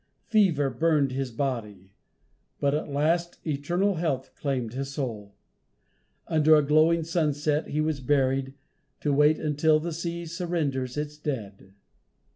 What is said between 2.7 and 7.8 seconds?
at last eternal health claimed his soul. Under a glowing sunset,